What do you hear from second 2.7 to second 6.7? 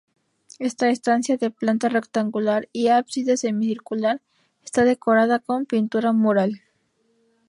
y ábside semicircular está decorada con pintura mural.